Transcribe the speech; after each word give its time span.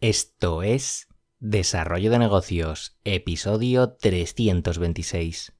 Esto 0.00 0.62
es 0.62 1.08
Desarrollo 1.40 2.12
de 2.12 2.20
Negocios, 2.20 2.96
episodio 3.02 3.96
326. 4.00 5.52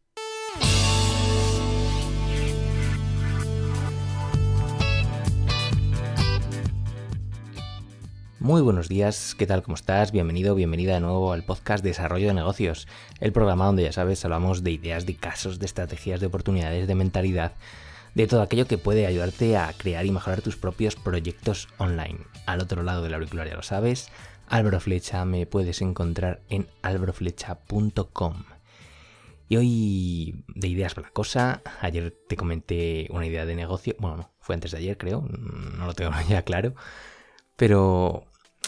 Muy 8.38 8.62
buenos 8.62 8.88
días, 8.88 9.34
¿qué 9.36 9.48
tal? 9.48 9.64
¿Cómo 9.64 9.74
estás? 9.74 10.12
Bienvenido, 10.12 10.54
bienvenida 10.54 10.94
de 10.94 11.00
nuevo 11.00 11.32
al 11.32 11.42
podcast 11.42 11.82
Desarrollo 11.82 12.28
de 12.28 12.34
Negocios, 12.34 12.86
el 13.18 13.32
programa 13.32 13.66
donde 13.66 13.82
ya 13.82 13.92
sabes 13.92 14.24
hablamos 14.24 14.62
de 14.62 14.70
ideas, 14.70 15.04
de 15.04 15.16
casos, 15.16 15.58
de 15.58 15.66
estrategias, 15.66 16.20
de 16.20 16.26
oportunidades, 16.26 16.86
de 16.86 16.94
mentalidad, 16.94 17.54
de 18.14 18.26
todo 18.26 18.42
aquello 18.42 18.66
que 18.66 18.78
puede 18.78 19.06
ayudarte 19.06 19.56
a 19.56 19.72
crear 19.72 20.04
y 20.06 20.10
mejorar 20.10 20.42
tus 20.42 20.56
propios 20.56 20.96
proyectos 20.96 21.68
online. 21.78 22.18
Al 22.46 22.60
otro 22.60 22.82
lado 22.82 23.02
del 23.02 23.14
auricular 23.14 23.48
ya 23.48 23.56
lo 23.56 23.62
sabes, 23.62 24.10
Álvaro 24.48 24.80
Flecha 24.80 25.24
me 25.24 25.46
puedes 25.46 25.82
encontrar 25.82 26.40
en 26.48 26.66
alvaroflecha.com. 26.82 28.44
Y 29.50 29.56
hoy 29.56 30.44
de 30.48 30.68
ideas 30.68 30.94
para 30.94 31.08
la 31.08 31.12
cosa, 31.12 31.62
ayer 31.80 32.14
te 32.28 32.36
comenté 32.36 33.08
una 33.10 33.26
idea 33.26 33.46
de 33.46 33.54
negocio, 33.54 33.96
bueno, 33.98 34.16
no, 34.18 34.30
fue 34.40 34.54
antes 34.54 34.72
de 34.72 34.78
ayer 34.78 34.98
creo, 34.98 35.22
no 35.22 35.86
lo 35.86 35.94
tengo 35.94 36.12
ya 36.28 36.42
claro, 36.42 36.74
pero 37.56 38.26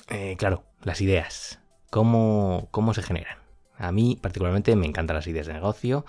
eh, 0.09 0.37
claro, 0.39 0.65
las 0.83 1.01
ideas, 1.03 1.61
¿cómo, 1.91 2.69
¿cómo 2.71 2.95
se 2.95 3.03
generan? 3.03 3.39
A 3.77 3.93
mí 3.93 4.19
particularmente 4.21 4.75
me 4.77 4.87
encantan 4.87 5.17
las 5.17 5.27
ideas 5.27 5.47
de 5.47 5.55
negocio 5.55 6.05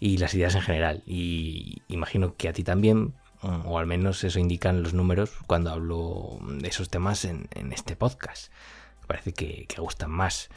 y 0.00 0.18
las 0.18 0.34
ideas 0.34 0.54
en 0.54 0.62
general. 0.62 1.02
Y 1.06 1.82
imagino 1.88 2.36
que 2.36 2.48
a 2.48 2.52
ti 2.52 2.64
también, 2.64 3.14
o 3.42 3.78
al 3.78 3.86
menos 3.86 4.24
eso 4.24 4.38
indican 4.38 4.82
los 4.82 4.94
números 4.94 5.32
cuando 5.46 5.70
hablo 5.70 6.38
de 6.42 6.68
esos 6.68 6.88
temas 6.88 7.24
en, 7.24 7.48
este 7.72 7.96
podcast. 7.96 8.52
Parece 9.06 9.32
que, 9.32 9.66
gustan 9.78 10.10
más. 10.10 10.48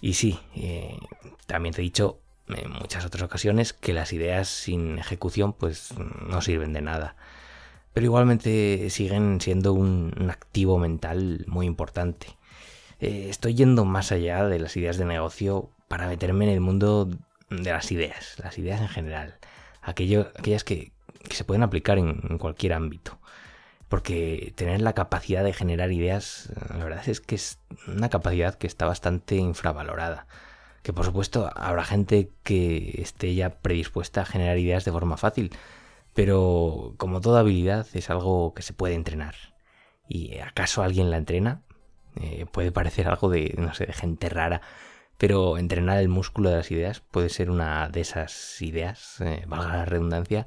Y 0.00 0.14
sí, 0.14 0.38
eh, 0.54 0.98
también 1.46 1.74
te 1.74 1.80
he 1.80 1.84
dicho 1.84 2.20
en 2.48 2.70
muchas 2.70 3.04
otras 3.04 3.22
ocasiones 3.22 3.72
que 3.72 3.92
las 3.92 4.12
ideas 4.12 4.48
sin 4.48 4.98
ejecución 4.98 5.52
pues 5.52 5.94
no 6.28 6.40
sirven 6.42 6.72
de 6.72 6.82
nada 6.82 7.16
pero 7.96 8.04
igualmente 8.04 8.90
siguen 8.90 9.40
siendo 9.40 9.72
un, 9.72 10.28
activo 10.30 10.76
mental 10.76 11.46
muy 11.46 11.64
importante. 11.64 12.26
Eh, 13.00 13.28
estoy 13.30 13.54
yendo 13.54 13.86
más 13.86 14.12
allá 14.12 14.44
de 14.44 14.58
las 14.58 14.76
ideas 14.76 14.98
de 14.98 15.06
negocio 15.06 15.70
para 15.88 16.06
meterme 16.06 16.44
en 16.44 16.50
el 16.50 16.60
mundo 16.60 17.08
de 17.50 17.70
las 17.70 17.90
ideas, 17.92 18.36
las 18.42 18.58
ideas 18.58 18.80
en 18.80 18.88
general, 18.88 19.38
aquello, 19.82 20.32
aquellas 20.36 20.64
que, 20.64 20.92
se 21.30 21.44
pueden 21.44 21.62
aplicar 21.62 21.98
en, 21.98 22.38
cualquier 22.38 22.72
ámbito. 22.72 23.18
Porque 23.88 24.52
tener 24.56 24.80
la 24.80 24.94
capacidad 24.94 25.44
de 25.44 25.52
generar 25.52 25.92
ideas, 25.92 26.50
la 26.70 26.84
verdad 26.84 27.08
es 27.08 27.20
que 27.20 27.36
es 27.36 27.60
una 27.86 28.08
capacidad 28.08 28.56
que 28.56 28.66
está 28.66 28.86
bastante 28.86 29.36
infravalorada. 29.36 30.26
Que 30.82 30.92
por 30.92 31.04
supuesto 31.04 31.50
habrá 31.54 31.84
gente 31.84 32.30
que 32.42 33.00
esté 33.00 33.34
ya 33.34 33.50
predispuesta 33.60 34.22
a 34.22 34.24
generar 34.24 34.58
ideas 34.58 34.84
de 34.84 34.92
forma 34.92 35.16
fácil, 35.16 35.50
pero 36.14 36.94
como 36.96 37.20
toda 37.20 37.40
habilidad 37.40 37.86
es 37.92 38.10
algo 38.10 38.54
que 38.54 38.62
se 38.62 38.72
puede 38.72 38.94
entrenar. 38.94 39.34
¿Y 40.08 40.38
acaso 40.38 40.82
alguien 40.82 41.10
la 41.10 41.18
entrena? 41.18 41.62
Eh, 42.20 42.46
puede 42.50 42.72
parecer 42.72 43.08
algo 43.08 43.28
de, 43.28 43.54
no 43.58 43.74
sé, 43.74 43.86
de 43.86 43.92
gente 43.92 44.28
rara, 44.28 44.62
pero 45.18 45.58
entrenar 45.58 45.98
el 45.98 46.08
músculo 46.08 46.50
de 46.50 46.56
las 46.56 46.70
ideas 46.70 47.00
puede 47.00 47.28
ser 47.28 47.50
una 47.50 47.88
de 47.88 48.00
esas 48.00 48.60
ideas, 48.62 49.20
eh, 49.20 49.44
valga 49.46 49.76
la 49.76 49.84
redundancia, 49.84 50.46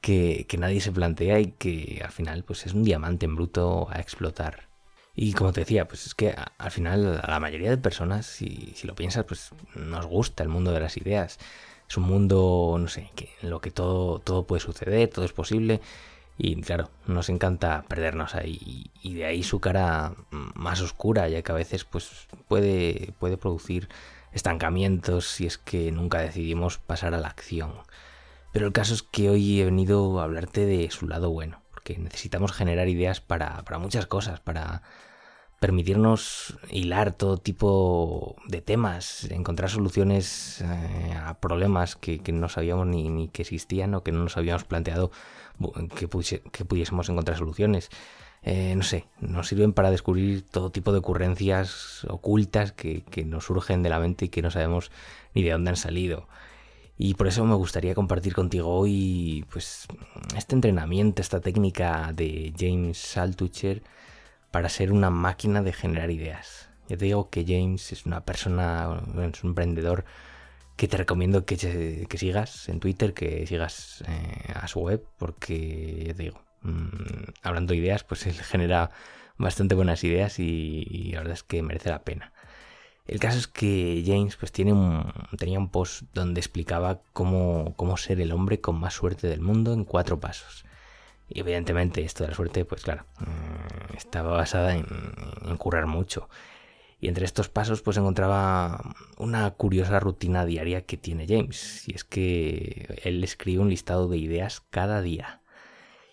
que, 0.00 0.46
nadie 0.58 0.80
se 0.80 0.92
plantea 0.92 1.40
y 1.40 1.52
que 1.52 2.00
al 2.04 2.12
final 2.12 2.44
pues 2.44 2.66
es 2.66 2.74
un 2.74 2.84
diamante 2.84 3.26
en 3.26 3.36
bruto 3.36 3.88
a 3.90 4.00
explotar. 4.00 4.68
Y 5.14 5.32
como 5.32 5.52
te 5.52 5.60
decía, 5.60 5.88
pues 5.88 6.06
es 6.06 6.14
que 6.14 6.34
al 6.58 6.70
final 6.70 7.20
a 7.22 7.30
la 7.30 7.40
mayoría 7.40 7.70
de 7.70 7.78
personas, 7.78 8.26
si, 8.26 8.72
si 8.76 8.86
lo 8.86 8.94
piensas, 8.94 9.24
pues 9.24 9.50
nos 9.74 10.06
gusta 10.06 10.42
el 10.42 10.50
mundo 10.50 10.72
de 10.72 10.80
las 10.80 10.96
ideas 10.98 11.38
es 11.88 11.96
un 11.96 12.04
mundo, 12.04 12.76
no 12.78 12.88
sé, 12.88 13.10
que, 13.14 13.30
en 13.42 13.50
lo 13.50 13.60
que 13.60 13.70
todo, 13.70 14.18
todo 14.18 14.46
puede 14.46 14.60
suceder, 14.60 15.08
todo 15.08 15.24
es 15.24 15.32
posible. 15.32 15.80
Y 16.38 16.60
claro, 16.60 16.90
nos 17.06 17.28
encanta 17.28 17.84
perdernos 17.88 18.34
ahí. 18.34 18.90
Y 19.02 19.14
de 19.14 19.24
ahí 19.24 19.42
su 19.42 19.60
cara 19.60 20.14
más 20.30 20.80
oscura, 20.80 21.28
ya 21.28 21.42
que 21.42 21.52
a 21.52 21.54
veces 21.54 21.84
pues, 21.84 22.28
puede, 22.48 23.14
puede 23.18 23.36
producir 23.36 23.88
estancamientos 24.32 25.28
si 25.28 25.46
es 25.46 25.56
que 25.56 25.90
nunca 25.92 26.20
decidimos 26.20 26.78
pasar 26.78 27.14
a 27.14 27.18
la 27.18 27.28
acción. 27.28 27.72
Pero 28.52 28.66
el 28.66 28.72
caso 28.72 28.94
es 28.94 29.02
que 29.02 29.30
hoy 29.30 29.60
he 29.60 29.64
venido 29.64 30.20
a 30.20 30.24
hablarte 30.24 30.66
de 30.66 30.90
su 30.90 31.08
lado 31.08 31.30
bueno, 31.30 31.62
porque 31.70 31.98
necesitamos 31.98 32.52
generar 32.52 32.88
ideas 32.88 33.20
para, 33.20 33.62
para 33.64 33.78
muchas 33.78 34.06
cosas, 34.06 34.40
para 34.40 34.82
permitirnos 35.60 36.58
hilar 36.70 37.12
todo 37.12 37.38
tipo 37.38 38.36
de 38.46 38.60
temas, 38.60 39.24
encontrar 39.30 39.70
soluciones 39.70 40.60
eh, 40.60 41.14
a 41.14 41.40
problemas 41.40 41.96
que, 41.96 42.20
no 42.32 42.48
sabíamos 42.48 42.86
ni, 42.86 43.28
que 43.28 43.42
existían 43.42 43.94
o 43.94 44.02
que 44.02 44.12
no 44.12 44.22
nos 44.22 44.36
habíamos 44.36 44.64
planteado 44.64 45.10
que, 45.96 46.08
pudiésemos 46.08 47.08
encontrar 47.08 47.38
soluciones. 47.38 47.90
Eh, 48.42 48.74
no 48.76 48.82
sé, 48.82 49.06
nos 49.20 49.48
sirven 49.48 49.72
para 49.72 49.90
descubrir 49.90 50.42
todo 50.42 50.70
tipo 50.70 50.92
de 50.92 50.98
ocurrencias 50.98 52.04
ocultas 52.08 52.72
que, 52.72 53.02
que 53.02 53.24
nos 53.24 53.46
surgen 53.46 53.82
de 53.82 53.88
la 53.88 53.98
mente 53.98 54.26
y 54.26 54.28
que 54.28 54.42
no 54.42 54.50
sabemos 54.50 54.92
ni 55.34 55.42
de 55.42 55.50
dónde 55.50 55.70
han 55.70 55.76
salido. 55.76 56.28
Y 56.98 57.14
por 57.14 57.26
eso 57.26 57.44
me 57.44 57.54
gustaría 57.54 57.94
compartir 57.94 58.34
contigo 58.34 58.68
hoy 58.68 59.44
pues 59.50 59.86
este 60.36 60.54
entrenamiento, 60.54 61.22
esta 61.22 61.40
técnica 61.40 62.12
de 62.14 62.54
James 62.58 63.16
Altucher 63.16 63.82
para 64.56 64.70
ser 64.70 64.90
una 64.90 65.10
máquina 65.10 65.60
de 65.60 65.74
generar 65.74 66.10
ideas. 66.10 66.70
Ya 66.88 66.96
te 66.96 67.04
digo 67.04 67.28
que 67.28 67.44
James 67.46 67.92
es 67.92 68.06
una 68.06 68.24
persona, 68.24 69.02
es 69.30 69.44
un 69.44 69.50
emprendedor 69.50 70.06
que 70.76 70.88
te 70.88 70.96
recomiendo 70.96 71.44
que, 71.44 71.58
sigas 72.16 72.70
en 72.70 72.80
Twitter, 72.80 73.12
que 73.12 73.46
sigas 73.46 74.02
eh, 74.08 74.52
a 74.54 74.66
su 74.66 74.80
web, 74.80 75.04
porque 75.18 76.14
te 76.16 76.22
digo, 76.22 76.42
mm, 76.62 77.32
hablando 77.42 77.74
de 77.74 77.80
ideas, 77.80 78.02
pues 78.02 78.26
él 78.26 78.32
genera 78.32 78.90
bastante 79.36 79.74
buenas 79.74 80.02
ideas 80.04 80.38
y, 80.38 81.10
la 81.12 81.18
verdad 81.18 81.34
es 81.34 81.42
que 81.42 81.62
merece 81.62 81.90
la 81.90 82.02
pena. 82.02 82.32
El 83.06 83.20
caso 83.20 83.36
es 83.36 83.48
que 83.48 84.02
James 84.06 84.36
pues 84.36 84.52
tiene 84.52 84.72
un, 84.72 85.12
tenía 85.36 85.58
un 85.58 85.68
post 85.68 86.04
donde 86.14 86.40
explicaba 86.40 87.02
cómo, 87.12 87.74
cómo 87.76 87.98
ser 87.98 88.22
el 88.22 88.32
hombre 88.32 88.62
con 88.62 88.80
más 88.80 88.94
suerte 88.94 89.28
del 89.28 89.42
mundo 89.42 89.74
en 89.74 89.84
cuatro 89.84 90.18
pasos. 90.18 90.64
Y 91.28 91.40
evidentemente 91.40 92.02
esto 92.02 92.24
de 92.24 92.30
la 92.30 92.36
suerte, 92.36 92.64
pues 92.64 92.82
claro, 92.82 93.04
mm, 93.18 93.96
estaba 93.96 94.32
basada 94.32 94.74
en, 94.76 94.86
currar 95.58 95.86
mucho. 95.86 96.28
Y 97.00 97.08
entre 97.08 97.24
estos 97.24 97.48
pasos 97.48 97.82
pues 97.82 97.96
encontraba 97.96 98.94
una 99.18 99.50
curiosa 99.52 100.00
rutina 100.00 100.46
diaria 100.46 100.86
que 100.86 100.96
tiene 100.96 101.26
James. 101.28 101.86
Y 101.88 101.94
es 101.94 102.04
que 102.04 103.00
él 103.04 103.22
escribe 103.24 103.62
un 103.62 103.70
listado 103.70 104.08
de 104.08 104.18
ideas 104.18 104.62
cada 104.70 105.02
día. 105.02 105.42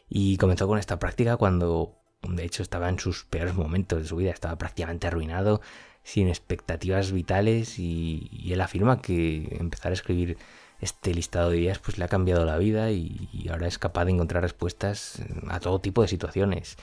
Y 0.09 0.37
comenzó 0.37 0.67
con 0.67 0.79
esta 0.79 0.99
práctica 0.99 1.37
cuando 1.37 1.99
de 2.21 2.45
hecho 2.45 2.63
estaba 2.63 2.89
en 2.89 2.99
sus 2.99 3.25
peores 3.25 3.55
momentos 3.55 4.01
de 4.01 4.07
su 4.07 4.15
vida, 4.15 4.31
estaba 4.31 4.57
prácticamente 4.57 5.07
arruinado, 5.07 5.61
sin 6.03 6.27
expectativas 6.27 7.11
vitales 7.11 7.79
y 7.79 8.49
él 8.51 8.61
afirma 8.61 9.01
que 9.01 9.57
empezar 9.59 9.91
a 9.91 9.95
escribir 9.95 10.37
este 10.83 11.13
listado 11.13 11.49
de 11.49 11.59
ideas 11.59 11.79
pues 11.79 11.97
le 11.97 12.05
ha 12.05 12.07
cambiado 12.07 12.45
la 12.45 12.57
vida 12.57 12.91
y, 12.91 13.47
ahora 13.49 13.67
es 13.67 13.79
capaz 13.79 14.05
de 14.05 14.11
encontrar 14.11 14.43
respuestas 14.43 15.21
a 15.49 15.59
todo 15.59 15.81
tipo 15.81 16.01
de 16.01 16.07
situaciones. 16.07 16.77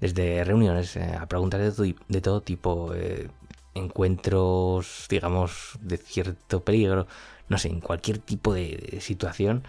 Desde 0.00 0.44
reuniones 0.44 0.96
eh, 0.96 1.14
a 1.18 1.26
preguntas 1.26 1.76
de, 1.78 2.20
todo 2.20 2.42
tipo, 2.42 2.92
eh, 2.94 3.28
encuentros, 3.74 5.06
digamos, 5.08 5.78
de 5.80 5.96
cierto 5.98 6.64
peligro, 6.64 7.06
no 7.48 7.58
sé, 7.58 7.68
en 7.68 7.80
cualquier 7.80 8.18
tipo 8.18 8.52
de, 8.54 8.98
situación, 9.00 9.64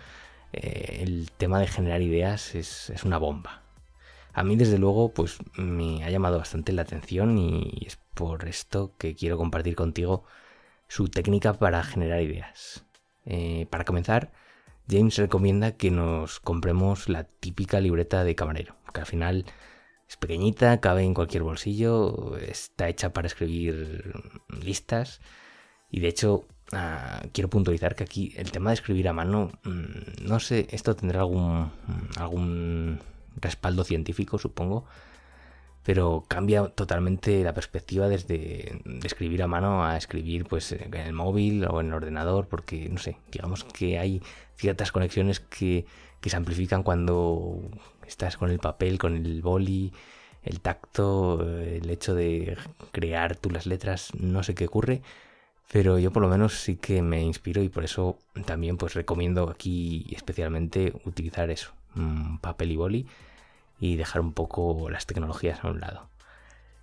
eh, 0.54 1.00
el 1.02 1.32
tema 1.32 1.60
de 1.60 1.68
generar 1.68 2.02
ideas 2.02 2.56
es, 2.56 2.90
es, 2.90 3.04
una 3.04 3.18
bomba. 3.18 3.64
A 4.34 4.44
mí, 4.44 4.56
desde 4.56 4.78
luego, 4.78 5.14
pues 5.14 5.38
me 5.56 6.04
ha 6.04 6.10
llamado 6.10 6.38
bastante 6.40 6.74
la 6.74 6.84
atención 6.84 7.38
y 7.38 7.86
es 7.86 7.98
por 8.14 8.48
esto 8.48 8.94
que 8.98 9.16
quiero 9.16 9.38
compartir 9.38 9.76
contigo 9.76 10.26
su 10.88 11.10
técnica 11.10 11.54
para 11.54 11.84
generar 11.84 12.22
ideas. 12.22 12.87
Eh, 13.28 13.68
para 13.70 13.84
comenzar, 13.84 14.32
James 14.90 15.18
recomienda 15.18 15.74
que 15.74 15.92
nos 15.92 16.40
compremos 16.40 17.10
la 17.10 17.26
típica 17.26 17.82
libreta 17.82 18.24
de 18.24 18.36
camarero, 18.36 18.76
que 18.94 19.02
al 19.02 19.06
final 19.06 19.46
es 20.08 20.16
pequeñita, 20.16 20.80
cabe 20.80 21.04
en 21.04 21.14
cualquier 21.14 21.44
bolsillo, 21.44 22.38
está 22.38 22.88
hecha 22.88 23.12
para 23.12 23.28
escribir 23.28 24.14
listas. 24.62 25.20
Y 25.92 26.00
de 26.00 26.08
hecho 26.08 26.46
ah, 26.72 27.22
quiero 27.34 27.50
puntualizar 27.50 27.96
que 27.96 28.06
aquí 28.06 28.34
el 28.38 28.52
tema 28.52 28.70
de 28.70 28.76
escribir 28.76 29.10
a 29.10 29.14
mano, 29.14 29.52
mm, 29.64 30.26
no 30.26 30.40
sé, 30.40 30.68
esto 30.72 30.96
tendrá 30.96 31.22
algún, 31.22 31.72
algún 32.18 33.00
respaldo 33.36 33.84
científico, 33.84 34.38
supongo, 34.38 34.86
pero 35.88 36.26
cambia 36.28 36.68
totalmente 36.68 37.42
la 37.46 37.54
perspectiva 37.54 38.10
desde 38.10 38.82
escribir 39.06 39.42
a 39.42 39.48
mano 39.48 39.86
a 39.86 39.96
escribir 39.96 40.44
pues 40.44 40.74
en 40.74 40.94
el 40.94 41.14
móvil 41.14 41.64
o 41.64 41.80
en 41.80 41.88
el 41.88 41.94
ordenador, 41.94 42.46
porque 42.50 42.90
no 42.90 42.98
sé, 42.98 43.16
digamos 43.32 43.64
que 43.64 43.98
hay 43.98 44.22
ciertas 44.58 44.92
conexiones 44.92 45.40
que, 45.40 45.86
se 46.22 46.36
amplifican 46.36 46.84
cuando 46.84 47.62
estás 48.06 48.36
con 48.36 48.52
el 48.52 48.60
papel, 48.60 48.98
con 48.98 49.16
el 49.16 49.42
boli, 49.42 49.94
el 50.44 50.60
tacto, 50.60 51.42
el 51.58 51.90
hecho 51.90 52.16
de 52.16 52.58
crear 52.92 53.38
tú 53.38 53.50
las 53.50 53.66
letras, 53.66 54.12
no 54.20 54.44
sé 54.44 54.56
qué 54.56 54.66
ocurre, 54.66 55.02
pero 55.72 56.00
yo 56.00 56.12
por 56.12 56.22
lo 56.22 56.28
menos 56.28 56.60
sí 56.60 56.76
que 56.76 57.02
me 57.02 57.22
inspiro 57.22 57.64
y 57.64 57.70
por 57.70 57.86
eso 57.86 58.18
también 58.46 58.76
pues 58.76 58.94
recomiendo 58.94 59.50
aquí 59.50 60.06
especialmente 60.12 60.92
utilizar 61.06 61.50
eso, 61.50 61.72
papel 62.42 62.74
y 62.74 62.76
boli 62.76 63.08
y 63.80 63.96
dejar 63.96 64.22
un 64.22 64.34
poco 64.34 64.90
las 64.90 65.06
tecnologías 65.06 65.64
a 65.64 65.70
un 65.70 65.80
lado. 65.80 66.10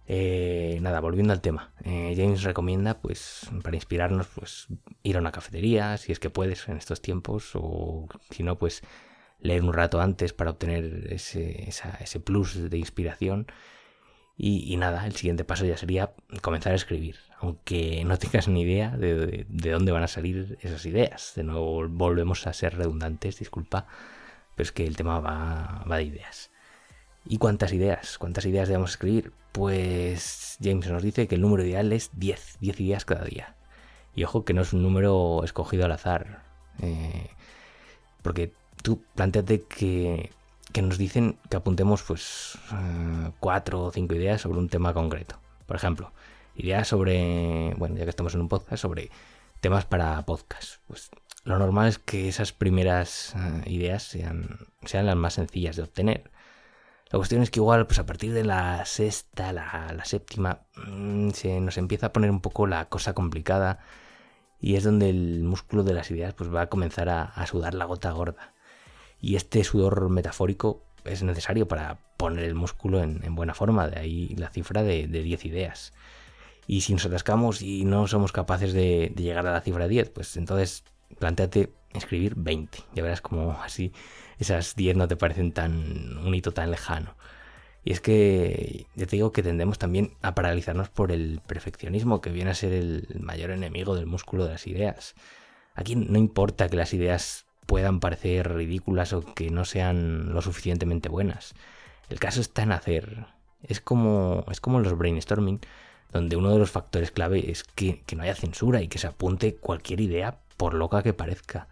Eh, 0.06 0.78
nada, 0.82 1.00
volviendo 1.00 1.32
al 1.32 1.40
tema. 1.40 1.72
Eh, 1.82 2.14
James 2.16 2.42
recomienda, 2.42 3.00
pues, 3.00 3.48
para 3.62 3.76
inspirarnos, 3.76 4.26
pues, 4.28 4.68
ir 5.02 5.16
a 5.16 5.20
una 5.20 5.32
cafetería, 5.32 5.96
si 5.96 6.12
es 6.12 6.20
que 6.20 6.30
puedes 6.30 6.68
en 6.68 6.76
estos 6.76 7.00
tiempos, 7.00 7.52
o 7.54 8.06
si 8.30 8.42
no, 8.42 8.58
pues, 8.58 8.82
leer 9.40 9.62
un 9.62 9.72
rato 9.72 10.00
antes 10.00 10.32
para 10.32 10.50
obtener 10.50 11.08
ese, 11.12 11.68
ese 11.68 12.20
plus 12.20 12.70
de 12.70 12.78
inspiración. 12.78 13.46
Y, 14.36 14.76
nada, 14.76 15.06
el 15.06 15.14
siguiente 15.14 15.44
paso 15.44 15.64
ya 15.64 15.76
sería 15.76 16.12
comenzar 16.42 16.72
a 16.72 16.76
escribir, 16.76 17.16
aunque 17.38 18.04
no 18.04 18.18
tengas 18.18 18.48
ni 18.48 18.62
idea 18.62 18.90
de, 18.96 19.46
de, 19.48 19.70
dónde 19.70 19.92
van 19.92 20.02
a 20.02 20.08
salir 20.08 20.58
esas 20.60 20.84
ideas. 20.86 21.34
De 21.36 21.44
nuevo 21.44 21.88
volvemos 21.88 22.46
a 22.48 22.52
ser 22.52 22.76
redundantes, 22.76 23.38
disculpa, 23.38 23.86
pero 24.56 24.64
es 24.64 24.72
que 24.72 24.86
el 24.86 24.96
tema 24.96 25.20
va, 25.20 25.84
va 25.88 25.98
de 25.98 26.04
ideas. 26.04 26.50
¿Y 27.26 27.38
cuántas 27.38 27.72
ideas? 27.72 28.18
¿Cuántas 28.18 28.44
ideas 28.44 28.68
debemos 28.68 28.90
escribir? 28.90 29.32
Pues 29.52 30.58
James 30.62 30.90
nos 30.90 31.02
dice 31.02 31.26
que 31.26 31.36
el 31.36 31.40
número 31.40 31.64
ideal 31.64 31.92
es 31.92 32.10
10, 32.14 32.58
10 32.60 32.80
ideas 32.80 33.04
cada 33.04 33.24
día. 33.24 33.56
Y 34.14 34.24
ojo 34.24 34.44
que 34.44 34.52
no 34.52 34.62
es 34.62 34.72
un 34.72 34.82
número 34.82 35.42
escogido 35.42 35.86
al 35.86 35.92
azar. 35.92 36.42
Eh, 36.80 37.30
porque 38.22 38.52
tú 38.82 39.02
planteate 39.14 39.62
que, 39.62 40.30
que, 40.72 40.82
nos 40.82 40.98
dicen 40.98 41.38
que 41.48 41.56
apuntemos 41.56 42.02
pues 42.02 42.58
4 43.40 43.78
eh, 43.78 43.80
o 43.80 43.90
5 43.90 44.14
ideas 44.14 44.42
sobre 44.42 44.58
un 44.58 44.68
tema 44.68 44.92
concreto. 44.92 45.36
Por 45.66 45.76
ejemplo, 45.76 46.12
ideas 46.56 46.88
sobre, 46.88 47.74
bueno, 47.78 47.96
ya 47.96 48.04
que 48.04 48.10
estamos 48.10 48.34
en 48.34 48.42
un 48.42 48.48
podcast, 48.48 48.82
sobre 48.82 49.10
temas 49.60 49.86
para 49.86 50.20
podcast. 50.26 50.80
Pues 50.86 51.10
lo 51.44 51.58
normal 51.58 51.88
es 51.88 51.98
que 51.98 52.28
esas 52.28 52.52
primeras 52.52 53.34
eh, 53.34 53.70
ideas 53.70 54.02
sean, 54.02 54.58
sean 54.84 55.06
las 55.06 55.16
más 55.16 55.34
sencillas 55.34 55.76
de 55.76 55.82
obtener 55.82 56.33
la 57.14 57.18
cuestión 57.18 57.42
es 57.42 57.52
que 57.52 57.60
igual, 57.60 57.86
pues 57.86 58.00
a 58.00 58.06
partir 58.06 58.32
de 58.32 58.42
la 58.42 58.84
sexta, 58.86 59.52
la, 59.52 60.04
séptima, 60.04 60.62
mm, 60.84 61.30
se 61.30 61.60
nos 61.60 61.78
empieza 61.78 62.06
a 62.06 62.12
poner 62.12 62.28
un 62.28 62.40
poco 62.40 62.66
la 62.66 62.88
cosa 62.88 63.12
complicada 63.12 63.78
y 64.58 64.74
es 64.74 64.82
donde 64.82 65.10
el 65.10 65.44
músculo 65.44 65.84
de 65.84 65.94
las 65.94 66.10
ideas 66.10 66.34
pues 66.34 66.52
va 66.52 66.62
a 66.62 66.68
comenzar 66.68 67.08
a, 67.08 67.46
sudar 67.46 67.74
la 67.74 67.84
gota 67.84 68.10
gorda. 68.10 68.52
Y 69.20 69.36
este 69.36 69.62
sudor 69.62 70.10
metafórico 70.10 70.82
es 71.04 71.22
necesario 71.22 71.68
para 71.68 72.00
poner 72.16 72.46
el 72.46 72.56
músculo 72.56 73.00
en, 73.00 73.20
buena 73.36 73.54
forma, 73.54 73.86
de 73.86 74.00
ahí 74.00 74.34
la 74.36 74.50
cifra 74.50 74.82
de, 74.82 75.06
10 75.06 75.44
ideas. 75.44 75.92
Y 76.66 76.80
si 76.80 76.94
nos 76.94 77.06
atascamos 77.06 77.62
y 77.62 77.84
no 77.84 78.08
somos 78.08 78.32
capaces 78.32 78.72
de, 78.72 79.12
de 79.14 79.22
llegar 79.22 79.46
a 79.46 79.52
la 79.52 79.60
cifra 79.60 79.86
10, 79.86 80.10
pues 80.10 80.36
entonces 80.36 80.82
planteate 81.18 81.72
escribir 81.92 82.34
20. 82.36 82.78
Ya 82.94 83.02
verás 83.02 83.20
como 83.20 83.52
así 83.52 83.92
esas 84.38 84.74
10 84.74 84.96
no 84.96 85.08
te 85.08 85.16
parecen 85.16 85.52
tan 85.52 86.18
un 86.18 86.34
hito 86.34 86.52
tan 86.52 86.70
lejano. 86.70 87.14
Y 87.84 87.92
es 87.92 88.00
que 88.00 88.86
ya 88.94 89.06
te 89.06 89.16
digo 89.16 89.32
que 89.32 89.42
tendemos 89.42 89.78
también 89.78 90.14
a 90.22 90.34
paralizarnos 90.34 90.88
por 90.88 91.12
el 91.12 91.40
perfeccionismo, 91.46 92.20
que 92.20 92.30
viene 92.30 92.50
a 92.50 92.54
ser 92.54 92.72
el 92.72 93.06
mayor 93.20 93.50
enemigo 93.50 93.94
del 93.94 94.06
músculo 94.06 94.44
de 94.44 94.52
las 94.52 94.66
ideas. 94.66 95.14
Aquí 95.74 95.94
no 95.94 96.18
importa 96.18 96.68
que 96.68 96.76
las 96.76 96.94
ideas 96.94 97.44
puedan 97.66 98.00
parecer 98.00 98.54
ridículas 98.54 99.12
o 99.12 99.22
que 99.34 99.50
no 99.50 99.64
sean 99.64 100.32
lo 100.32 100.40
suficientemente 100.40 101.08
buenas. 101.08 101.54
El 102.08 102.18
caso 102.18 102.40
está 102.40 102.62
en 102.62 102.72
hacer. 102.72 103.26
Es 103.62 103.80
como, 103.80 104.44
es 104.50 104.60
como 104.60 104.80
los 104.80 104.96
brainstorming, 104.96 105.60
donde 106.10 106.36
uno 106.36 106.52
de 106.52 106.58
los 106.58 106.70
factores 106.70 107.10
clave 107.10 107.50
es 107.50 107.64
que, 107.64 108.02
que 108.06 108.16
no 108.16 108.22
haya 108.22 108.34
censura 108.34 108.80
y 108.80 108.88
que 108.88 108.98
se 108.98 109.08
apunte 109.08 109.56
cualquier 109.56 110.00
idea 110.00 110.38
por 110.56 110.74
loca 110.74 111.02
que 111.02 111.12
parezca. 111.12 111.68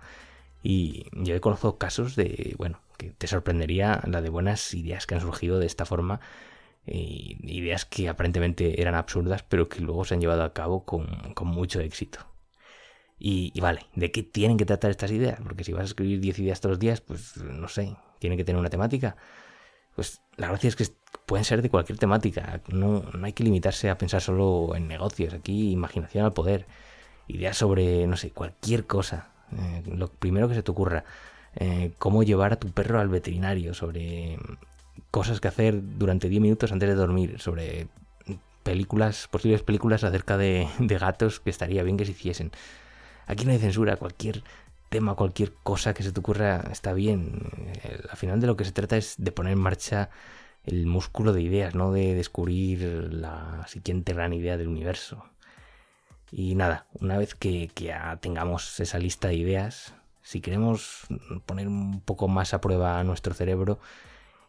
Y 0.63 1.07
yo 1.13 1.35
he 1.35 1.41
conocido 1.41 1.77
casos 1.79 2.15
de, 2.17 2.55
bueno, 2.59 2.81
que 2.97 3.11
te 3.11 3.27
sorprendería 3.27 4.01
la 4.07 4.23
de 4.23 4.31
buenas 4.31 4.75
ideas 4.75 5.07
que 5.07 5.15
han 5.15 5.21
surgido 5.21 5.59
de 5.59 5.67
esta 5.67 5.85
forma. 5.85 6.21
ideas 6.87 7.85
que 7.85 8.09
aparentemente 8.09 8.81
eran 8.81 8.95
absurdas, 8.95 9.43
pero 9.45 9.69
que 9.69 9.81
luego 9.81 10.05
se 10.05 10.15
han 10.15 10.21
llevado 10.21 10.43
a 10.45 10.53
cabo 10.53 10.85
con, 10.85 11.07
mucho 11.45 11.81
éxito. 11.81 12.21
Y, 13.19 13.59
vale, 13.61 13.87
¿de 13.95 14.11
qué 14.11 14.23
tienen 14.25 14.57
que 14.57 14.65
tratar 14.67 14.91
estas 14.91 15.13
ideas? 15.13 15.41
Porque 15.43 15.65
si 15.65 15.73
vas 15.73 15.83
a 15.83 15.85
escribir 15.85 16.21
10 16.21 16.41
ideas 16.41 16.61
todos 16.61 16.73
los 16.73 16.81
días, 16.81 17.01
pues 17.01 17.37
no 17.37 17.69
sé, 17.69 17.97
tienen 18.19 18.37
que 18.37 18.45
tener 18.45 18.59
una 18.59 18.71
temática. 18.71 19.17
Pues 19.95 20.23
la 20.37 20.49
gracia 20.49 20.69
es 20.69 20.77
que 20.77 20.87
pueden 21.27 21.45
ser 21.45 21.63
de 21.63 21.71
cualquier 21.71 21.99
temática. 21.99 22.63
No, 22.69 23.03
no 23.03 23.27
hay 23.27 23.33
que 23.33 23.45
limitarse 23.45 23.91
a 23.91 23.99
pensar 23.99 24.21
solo 24.21 24.75
en 24.75 24.89
negocios. 24.89 25.35
Aquí 25.35 25.71
imaginación 25.71 26.25
al 26.25 26.33
poder. 26.33 26.67
Ideas 27.33 27.57
sobre, 27.57 28.07
no 28.07 28.17
sé, 28.17 28.31
cualquier 28.31 28.87
cosa. 28.87 29.29
Eh, 29.57 29.83
lo 29.97 30.09
primero 30.09 30.49
que 30.49 30.55
se 30.55 30.63
te 30.63 30.71
ocurra. 30.71 31.05
Eh, 31.57 31.93
cómo 31.99 32.23
llevar 32.23 32.53
a 32.53 32.57
tu 32.57 32.69
perro 32.69 33.01
al 33.01 33.09
veterinario, 33.09 33.75
sobre 33.75 34.39
cosas 35.11 35.41
que 35.41 35.49
hacer 35.49 35.81
durante 35.99 36.29
10 36.29 36.43
minutos 36.43 36.73
antes 36.73 36.89
de 36.89 36.95
dormir, 36.95 37.41
sobre 37.41 37.89
películas, 38.63 39.29
posibles 39.29 39.63
películas 39.63 40.05
acerca 40.05 40.37
de, 40.39 40.69
gatos 40.79 41.41
que 41.41 41.51
estaría 41.51 41.83
bien 41.83 41.97
que 41.97 42.05
se 42.05 42.13
hiciesen. 42.13 42.53
Aquí 43.27 43.45
no 43.45 43.53
hay 43.53 43.59
censura, 43.59 43.97
cualquier 43.97 44.43
tema, 44.91 45.15
cualquier 45.15 45.55
cosa 45.63 45.95
que 45.95 46.03
se 46.03 46.13
te 46.13 46.21
ocurra 46.21 46.65
está 46.71 46.93
bien. 46.93 47.49
Eh, 47.85 48.01
al 48.11 48.17
final 48.17 48.41
de 48.41 48.47
lo 48.47 48.57
que 48.57 48.65
se 48.65 48.73
trata 48.73 48.97
es 48.97 49.15
de 49.19 49.33
poner 49.33 49.55
en 49.55 49.61
marcha 49.61 50.11
el 50.65 50.87
músculo 50.87 51.33
de 51.33 51.43
ideas, 51.43 51.75
no 51.75 51.93
de 51.93 52.15
descubrir 52.15 52.83
la 53.13 53.67
siguiente 53.69 54.13
gran 54.13 54.33
idea 54.33 54.57
del 54.57 54.69
universo. 54.69 55.25
Y 56.33 56.55
nada, 56.55 56.87
una 56.99 57.19
vez 57.19 57.35
que, 57.35 57.71
ya 57.77 58.17
tengamos 58.21 58.81
esa 58.81 58.99
lista 58.99 59.29
de 59.29 59.35
ideas, 59.35 59.95
si 60.23 60.41
queremos 60.41 61.07
poner 61.45 61.69
un 61.69 62.01
poco 62.01 62.27
más 62.27 62.55
a 62.55 62.61
prueba 62.63 63.05
nuestro 63.05 63.35
cerebro 63.35 63.79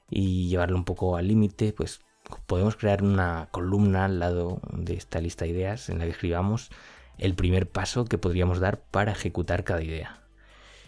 y 0.10 0.48
llevarlo 0.48 0.78
un 0.78 0.86
poco 0.86 1.18
al 1.18 1.28
límite, 1.28 1.74
pues 1.74 2.00
podemos 2.46 2.78
crear 2.78 3.04
una 3.04 3.50
columna 3.52 4.06
al 4.06 4.20
lado 4.20 4.62
de 4.72 4.94
esta 4.94 5.20
lista 5.20 5.44
de 5.44 5.52
ideas 5.52 5.90
en 5.90 6.00
la 6.00 6.06
que 6.06 6.12
escribamos 6.12 6.72
el 7.18 7.36
primer 7.36 7.70
paso 7.70 8.06
que 8.06 8.18
podríamos 8.18 8.60
dar 8.60 8.80
para 8.80 9.12
ejecutar 9.12 9.66
cada 9.66 9.84
idea. 9.84 10.22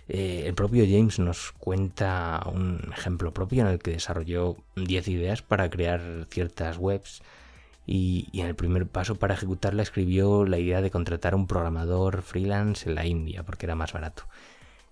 Eh, 0.08 0.44
el 0.46 0.54
propio 0.54 0.86
James 0.88 1.20
nos 1.20 1.52
cuenta 1.52 2.42
un 2.54 2.80
ejemplo 2.94 3.34
propio 3.34 3.64
en 3.64 3.68
el 3.68 3.80
que 3.80 3.92
desarrolló 3.92 4.56
10 4.78 5.10
ideas 5.10 5.42
para 5.42 5.70
crear 5.70 6.28
ciertas 6.30 6.78
webs 6.78 7.22
y, 7.86 8.30
en 8.34 8.48
el 8.48 8.56
primer 8.56 8.88
paso 8.88 9.16
para 9.16 9.36
ejecutarla 9.36 9.84
escribió 9.84 10.46
la 10.46 10.58
idea 10.58 10.82
de 10.82 10.92
contratar 10.92 11.34
a 11.34 11.38
un 11.38 11.48
programador 11.48 12.22
freelance 12.22 12.90
en 12.90 12.96
la 12.96 13.06
India 13.06 13.44
porque 13.44 13.66
era 13.66 13.76
más 13.76 13.94
barato. 13.94 14.24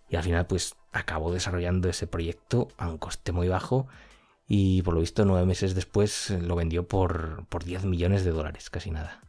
Y 0.09 0.15
al 0.15 0.23
final 0.23 0.45
pues 0.45 0.75
acabó 0.91 1.33
desarrollando 1.33 1.89
ese 1.89 2.07
proyecto 2.07 2.67
a 2.77 2.87
un 2.87 2.97
coste 2.97 3.31
muy 3.31 3.47
bajo 3.47 3.87
y 4.47 4.81
por 4.83 4.93
lo 4.93 4.99
visto 4.99 5.25
nueve 5.25 5.45
meses 5.45 5.73
después 5.73 6.29
lo 6.29 6.55
vendió 6.55 6.87
por, 6.87 7.45
por 7.47 7.63
10 7.63 7.85
millones 7.85 8.23
de 8.23 8.31
dólares, 8.31 8.69
casi 8.69 8.91
nada. 8.91 9.21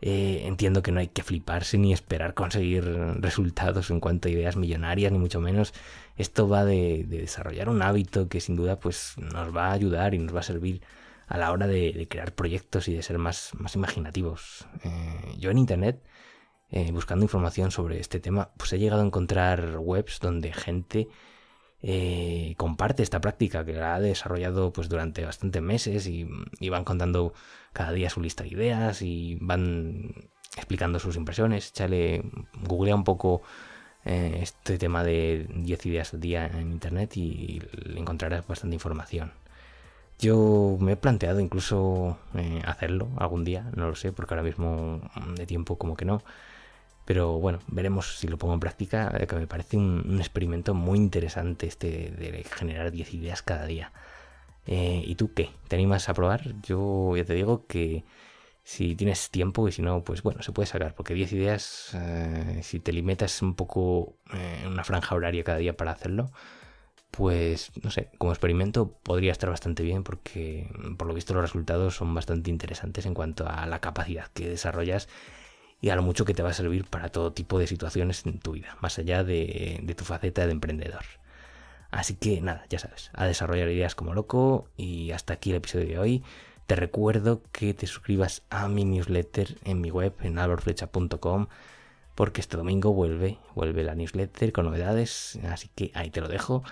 Eh, 0.00 0.42
entiendo 0.44 0.80
que 0.80 0.92
no 0.92 1.00
hay 1.00 1.08
que 1.08 1.24
fliparse 1.24 1.76
ni 1.76 1.92
esperar 1.92 2.34
conseguir 2.34 2.84
resultados 3.20 3.90
en 3.90 3.98
cuanto 3.98 4.28
a 4.28 4.30
ideas 4.30 4.54
millonarias, 4.56 5.10
ni 5.10 5.18
mucho 5.18 5.40
menos. 5.40 5.74
Esto 6.16 6.48
va 6.48 6.64
de, 6.64 7.04
de 7.08 7.18
desarrollar 7.18 7.68
un 7.68 7.82
hábito 7.82 8.28
que 8.28 8.40
sin 8.40 8.54
duda 8.54 8.78
pues 8.78 9.14
nos 9.18 9.56
va 9.56 9.68
a 9.68 9.72
ayudar 9.72 10.14
y 10.14 10.18
nos 10.18 10.34
va 10.34 10.40
a 10.40 10.44
servir 10.44 10.82
a 11.28 11.36
la 11.36 11.52
hora 11.52 11.66
de, 11.66 12.06
crear 12.08 12.34
proyectos 12.34 12.88
y 12.88 12.94
de 12.94 13.02
ser 13.02 13.18
más, 13.18 13.50
más 13.54 13.74
imaginativos. 13.76 14.66
Eh, 14.82 15.34
yo 15.38 15.50
en 15.50 15.58
Internet, 15.58 16.02
eh, 16.70 16.90
buscando 16.92 17.24
información 17.24 17.70
sobre 17.70 18.00
este 18.00 18.18
tema, 18.18 18.50
pues 18.56 18.72
he 18.72 18.78
llegado 18.78 19.02
a 19.02 19.06
encontrar 19.06 19.76
webs 19.78 20.20
donde 20.20 20.52
gente 20.52 21.08
eh, 21.82 22.54
comparte 22.56 23.02
esta 23.02 23.20
práctica 23.20 23.64
que 23.64 23.74
la 23.74 23.94
ha 23.94 24.00
desarrollado 24.00 24.72
pues 24.72 24.88
durante 24.88 25.24
bastantes 25.24 25.62
meses 25.62 26.06
y, 26.06 26.26
van 26.70 26.84
contando 26.84 27.34
cada 27.72 27.92
día 27.92 28.10
su 28.10 28.20
lista 28.20 28.42
de 28.44 28.50
ideas 28.50 29.02
y 29.02 29.36
van 29.40 30.30
explicando 30.56 30.98
sus 30.98 31.16
impresiones. 31.16 31.68
Échale, 31.68 32.22
googlea 32.64 32.94
un 32.94 33.04
poco 33.04 33.42
este 34.04 34.78
tema 34.78 35.04
de 35.04 35.46
10 35.54 35.86
ideas 35.86 36.14
al 36.14 36.20
día 36.20 36.46
en 36.46 36.72
internet 36.72 37.14
y 37.18 37.60
encontrarás 37.94 38.46
bastante 38.46 38.74
información. 38.74 39.32
Yo 40.18 40.76
me 40.80 40.92
he 40.92 40.96
planteado 40.96 41.38
incluso 41.40 42.18
eh, 42.34 42.60
hacerlo 42.64 43.08
algún 43.18 43.44
día, 43.44 43.70
no 43.76 43.88
lo 43.88 43.94
sé, 43.94 44.12
porque 44.12 44.34
ahora 44.34 44.42
mismo 44.42 45.00
mm, 45.14 45.34
de 45.34 45.46
tiempo 45.46 45.78
como 45.78 45.96
que 45.96 46.04
no. 46.04 46.22
Pero 47.04 47.38
bueno, 47.38 47.60
veremos 47.68 48.18
si 48.18 48.28
lo 48.28 48.38
pongo 48.38 48.54
en 48.54 48.60
práctica, 48.60 49.12
eh, 49.18 49.26
que 49.26 49.36
me 49.36 49.46
parece 49.46 49.76
un, 49.76 50.18
experimento 50.18 50.74
muy 50.74 50.98
interesante 50.98 51.66
este 51.66 52.10
de 52.10 52.44
generar 52.44 52.90
10 52.90 53.14
ideas 53.14 53.42
cada 53.42 53.66
día. 53.66 53.92
Eh, 54.66 55.02
¿Y 55.06 55.14
tú 55.16 55.32
qué? 55.34 55.50
¿Te 55.68 55.76
animas 55.76 56.08
a 56.08 56.14
probar? 56.14 56.42
Yo 56.62 57.16
ya 57.16 57.24
te 57.24 57.34
digo 57.34 57.66
que 57.66 58.04
si 58.64 58.96
tienes 58.96 59.30
tiempo 59.30 59.68
y 59.68 59.72
si 59.72 59.82
no, 59.82 60.04
pues 60.04 60.22
bueno, 60.22 60.42
se 60.42 60.52
puede 60.52 60.66
sacar, 60.66 60.94
porque 60.94 61.14
10 61.14 61.32
ideas, 61.32 61.96
si 62.62 62.80
te 62.80 62.92
limitas 62.92 63.42
un 63.42 63.54
poco 63.54 64.16
en 64.32 64.68
una 64.68 64.84
franja 64.84 65.14
horaria 65.14 65.44
cada 65.44 65.58
día 65.58 65.76
para 65.76 65.92
hacerlo, 65.92 66.30
pues 67.10 67.72
no 67.82 67.90
sé, 67.90 68.10
como 68.18 68.32
experimento 68.32 68.92
podría 69.02 69.32
estar 69.32 69.50
bastante 69.50 69.82
bien 69.82 70.04
porque 70.04 70.70
por 70.96 71.08
lo 71.08 71.14
visto 71.14 71.34
los 71.34 71.42
resultados 71.42 71.96
son 71.96 72.14
bastante 72.14 72.50
interesantes 72.50 73.06
en 73.06 73.14
cuanto 73.14 73.48
a 73.48 73.66
la 73.66 73.80
capacidad 73.80 74.28
que 74.28 74.48
desarrollas 74.48 75.08
y 75.80 75.90
a 75.90 75.96
lo 75.96 76.02
mucho 76.02 76.24
que 76.24 76.34
te 76.34 76.42
va 76.42 76.50
a 76.50 76.54
servir 76.54 76.84
para 76.84 77.08
todo 77.08 77.32
tipo 77.32 77.58
de 77.58 77.66
situaciones 77.66 78.26
en 78.26 78.38
tu 78.38 78.52
vida, 78.52 78.76
más 78.80 78.98
allá 78.98 79.24
de, 79.24 79.94
tu 79.96 80.04
faceta 80.04 80.46
de 80.46 80.52
emprendedor. 80.52 81.04
Así 81.90 82.14
que 82.14 82.40
nada, 82.40 82.64
ya 82.68 82.78
sabes, 82.78 83.10
a 83.14 83.26
desarrollar 83.26 83.68
ideas 83.68 83.94
como 83.94 84.12
loco 84.12 84.68
y 84.76 85.12
hasta 85.12 85.34
aquí 85.34 85.50
el 85.50 85.56
episodio 85.56 85.86
de 85.86 85.98
hoy. 85.98 86.24
Te 86.66 86.76
recuerdo 86.76 87.42
que 87.52 87.72
te 87.72 87.86
suscribas 87.86 88.42
a 88.50 88.68
mi 88.68 88.84
newsletter 88.84 89.56
en 89.64 89.80
mi 89.80 89.90
web 89.90 90.14
en 90.20 90.38
alborflecha.com 90.38 91.46
porque 92.14 92.40
este 92.40 92.56
domingo 92.56 92.92
vuelve, 92.92 93.38
vuelve 93.54 93.84
la 93.84 93.94
newsletter 93.94 94.52
con 94.52 94.66
novedades, 94.66 95.38
así 95.48 95.70
que 95.74 95.92
ahí 95.94 96.10
te 96.10 96.20
lo 96.20 96.28
dejo. 96.28 96.64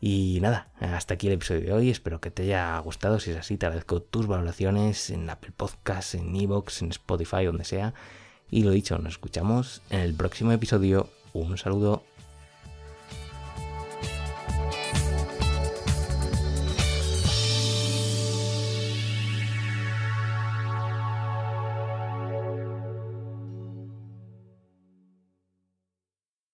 Y 0.00 0.38
nada, 0.40 0.68
hasta 0.80 1.14
aquí 1.14 1.26
el 1.26 1.34
episodio 1.34 1.60
de 1.62 1.72
hoy. 1.72 1.90
Espero 1.90 2.20
que 2.20 2.30
te 2.30 2.44
haya 2.44 2.78
gustado. 2.78 3.18
Si 3.18 3.30
es 3.30 3.36
así, 3.36 3.56
te 3.56 3.66
agradezco 3.66 4.00
tus 4.00 4.26
valoraciones 4.26 5.10
en 5.10 5.28
Apple 5.28 5.52
Podcasts, 5.56 6.14
en 6.14 6.34
Evox, 6.36 6.82
en 6.82 6.90
Spotify, 6.90 7.44
donde 7.44 7.64
sea. 7.64 7.94
Y 8.50 8.62
lo 8.62 8.70
dicho, 8.70 8.96
nos 8.98 9.14
escuchamos 9.14 9.82
en 9.90 10.00
el 10.00 10.14
próximo 10.14 10.52
episodio. 10.52 11.08
Un 11.32 11.58
saludo. 11.58 12.04